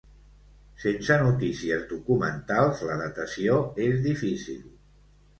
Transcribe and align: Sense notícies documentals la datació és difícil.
Sense 0.83 1.17
notícies 1.25 1.83
documentals 1.91 2.81
la 2.87 2.95
datació 3.01 3.59
és 3.89 4.01
difícil. 4.07 4.65